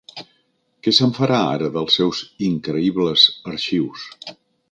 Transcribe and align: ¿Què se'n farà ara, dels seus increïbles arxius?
¿Què 0.87 0.93
se'n 0.99 1.11
farà 1.17 1.41
ara, 1.57 1.67
dels 1.75 1.99
seus 1.99 2.23
increïbles 2.49 3.29
arxius? 3.55 4.09